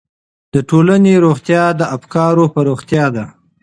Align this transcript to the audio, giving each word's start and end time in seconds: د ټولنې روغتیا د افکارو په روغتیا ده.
د 0.53 0.55
ټولنې 0.69 1.13
روغتیا 1.25 1.63
د 1.79 1.81
افکارو 1.95 2.45
په 2.53 2.59
روغتیا 2.69 3.05
ده. 3.15 3.25